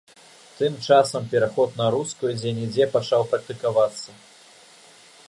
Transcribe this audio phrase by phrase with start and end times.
[0.59, 4.09] Тым часам пераход на рускую дзе-нідзе пачаў практыкавацца.